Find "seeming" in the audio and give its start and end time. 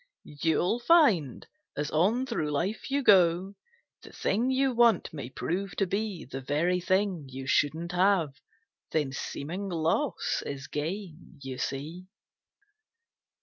9.11-9.69